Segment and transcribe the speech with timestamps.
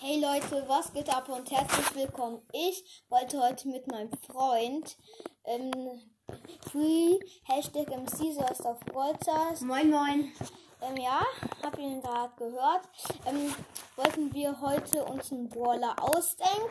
[0.00, 2.40] Hey Leute, was geht ab und herzlich willkommen.
[2.52, 4.96] Ich wollte heute mit meinem Freund
[5.44, 5.72] ähm,
[6.70, 9.60] Free Hashtag MC so heißt auf Wolters.
[9.60, 10.32] Moin, moin.
[10.82, 11.20] Ähm, ja,
[11.64, 12.88] hab ihn gerade gehört.
[13.26, 13.52] Ähm,
[13.96, 16.70] wollten wir heute uns einen Brawler ausdenken.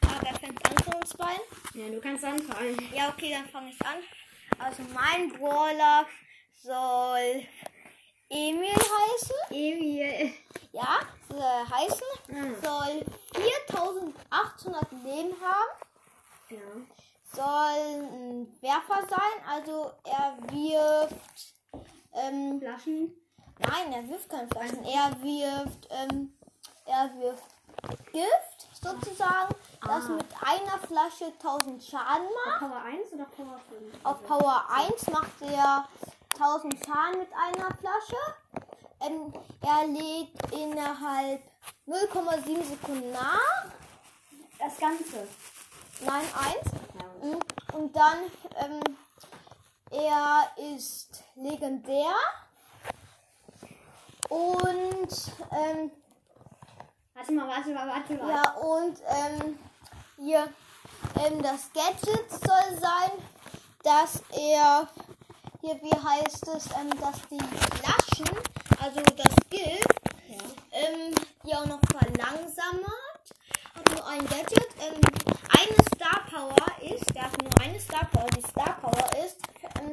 [0.00, 1.42] Aber wer fängt an von uns beiden?
[1.74, 2.78] Ja, du kannst anfangen.
[2.94, 3.98] Ja, okay, dann fange ich an.
[4.58, 6.06] Also mein Brawler
[6.54, 7.44] soll
[8.30, 9.36] Emil heißen.
[9.50, 10.32] Emil.
[10.72, 12.06] Ja, soll heißen.
[12.62, 15.72] Soll 4800 Leben haben.
[16.50, 16.58] Ja.
[17.32, 19.44] Soll ein Werfer sein.
[19.50, 21.54] Also er wirft.
[22.12, 23.12] Ähm, Flaschen.
[23.58, 24.84] nein, er wirft keine Flaschen.
[24.84, 25.88] Er wirft.
[25.90, 26.32] Ähm,
[26.86, 27.44] er wirft
[28.12, 30.08] Gift sozusagen, das Ah.
[30.10, 32.60] mit einer Flasche 1000 Schaden macht.
[32.60, 34.04] Power 1 oder Power 5?
[34.04, 35.86] Auf Power 1 macht er
[36.34, 38.16] 1000 Schaden mit einer Flasche.
[39.00, 41.42] Ähm, er lädt innerhalb
[41.86, 43.66] 0,7 Sekunden nach.
[44.58, 45.28] Das Ganze.
[46.00, 46.72] Nein, 1.
[46.98, 47.28] Ja.
[47.28, 47.40] Mm,
[47.76, 48.18] Und dann,
[48.56, 48.80] ähm,
[49.90, 52.14] er ist legendär.
[54.28, 55.08] Und,
[55.52, 55.90] ähm,
[57.14, 58.28] Warte mal, warte mal, warte mal.
[58.28, 59.58] ja, und, ähm,
[60.18, 60.48] hier,
[61.24, 63.10] ähm, das Gadget soll sein,
[63.82, 64.88] dass er,
[65.60, 68.38] hier, wie heißt es, ähm, dass die Flaschen,
[68.82, 69.94] also das Gift,
[70.28, 70.36] Ja.
[70.72, 71.14] ähm,
[71.46, 72.86] die auch noch verlangsamt.
[73.74, 74.68] Hat nur ein Gadget.
[74.80, 75.00] Ähm,
[75.48, 78.26] eine Star Power ist, der hat nur eine Star Power.
[78.36, 79.38] Die Star Power ist,
[79.78, 79.92] ähm,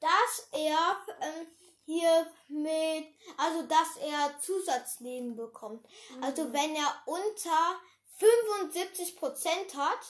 [0.00, 1.46] dass er ähm,
[1.84, 5.86] hier mit, also dass er Zusatzleben bekommt.
[6.20, 7.80] Also wenn er unter
[8.20, 10.00] 75% hat,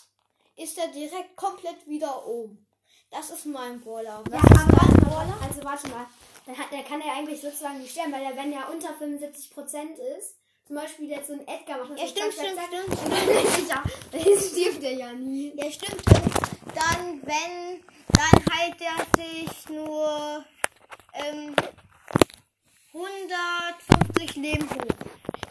[0.56, 2.67] ist er direkt komplett wieder oben.
[3.11, 4.23] Das ist mein Brawler.
[4.31, 4.41] Ja,
[5.47, 6.06] also warte mal.
[6.45, 9.95] Dann, hat, dann kann er eigentlich sozusagen nicht sterben, weil er, wenn er unter 75%
[10.19, 10.38] ist,
[10.69, 13.69] zum Beispiel jetzt so ein Edgar macht, das Ja, stimmt, zack, stimmt, zack, stimmt, stimmt.
[13.70, 15.52] ja, dann stirbt er ja nie.
[15.56, 16.02] Ja, stimmt.
[16.02, 16.34] stimmt.
[16.74, 20.45] Dann, wenn, dann heilt er sich nur
[21.14, 21.56] ähm,
[22.92, 24.96] 150 Leben hoch.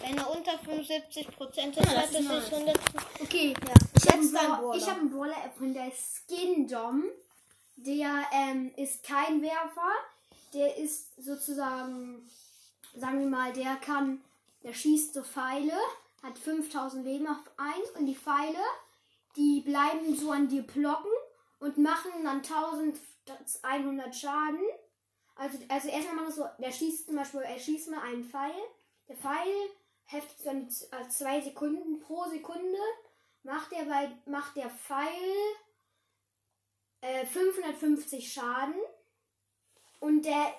[0.01, 2.53] Wenn er unter 75 Prozent ist, Ja, das heilt er sich nice.
[2.53, 2.79] 100.
[3.23, 7.05] Okay, Ja, ich habe hab einen Brawler von der Skin Dom.
[7.77, 9.91] Der ähm, ist kein Werfer.
[10.53, 12.29] Der ist sozusagen,
[12.95, 14.21] sagen wir mal, der kann,
[14.67, 15.79] der schießt so Pfeile,
[16.21, 18.59] hat 5000 Leben auf 1 und die Pfeile,
[19.37, 21.11] die bleiben so an dir blocken
[21.59, 24.59] und machen dann 1100 Schaden.
[25.35, 28.61] Also, also erstmal machen so, der schießt zum Beispiel, er schießt mal einen Pfeil.
[29.07, 29.53] Der Pfeil
[30.05, 32.77] heftet so an äh, zwei Sekunden pro Sekunde.
[33.43, 33.85] Macht der,
[34.25, 35.07] macht der Pfeil
[36.99, 38.75] äh, 550 Schaden.
[39.99, 40.53] Und der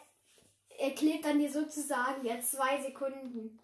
[0.78, 3.58] er klebt dann dir sozusagen ja zwei Sekunden.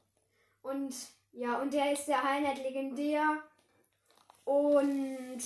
[0.64, 0.94] Und
[1.32, 3.42] ja, und der ist der Einheit legendär.
[4.44, 5.42] Und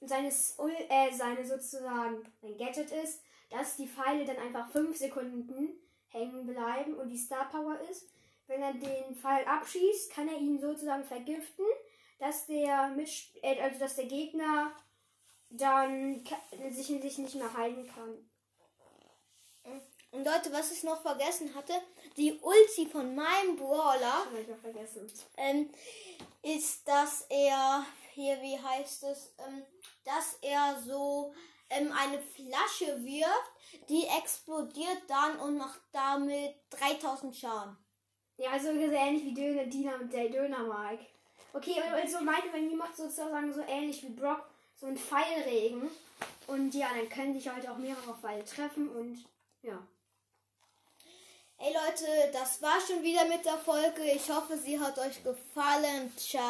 [0.00, 4.96] seine, S- Ul- äh, seine sozusagen ein Gadget ist, dass die Pfeile dann einfach 5
[4.96, 5.68] Sekunden
[6.08, 8.08] hängen bleiben und die Star Power ist,
[8.46, 11.64] wenn er den Pfeil abschießt, kann er ihn sozusagen vergiften,
[12.18, 13.08] dass der mit,
[13.42, 14.72] äh, also dass der Gegner
[15.50, 16.24] dann
[16.70, 18.28] sich, sich nicht mehr heilen kann.
[20.14, 21.72] Und Leute, was ich noch vergessen hatte,
[22.16, 25.10] die Ulti von meinem Brawler Habe ich noch vergessen.
[25.36, 25.68] ähm,
[26.40, 29.64] ist, dass er, hier, wie heißt es, ähm,
[30.04, 31.34] dass er so
[31.68, 37.76] ähm, eine Flasche wirft, die explodiert dann und macht damit 3000 Schaden.
[38.36, 41.00] Ja, also so ähnlich wie Döner, Dina und der Dönermark.
[41.52, 44.44] Okay, und also meinte bei mir macht sozusagen so ähnlich wie Brock
[44.76, 45.90] so ein Pfeilregen.
[46.46, 49.24] Und ja, dann können sich heute auch mehrere Pfeile treffen und
[49.62, 49.84] ja.
[51.56, 54.02] Hey Leute, das war schon wieder mit der Folge.
[54.14, 56.12] Ich hoffe, sie hat euch gefallen.
[56.16, 56.42] Ciao.